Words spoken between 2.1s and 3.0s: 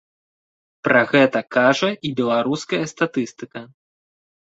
беларуская